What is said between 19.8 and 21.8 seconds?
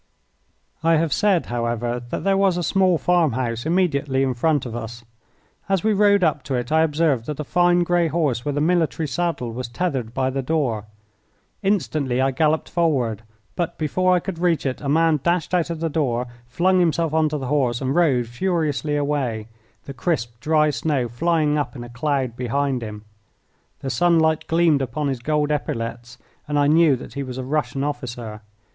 the crisp, dry snow flying up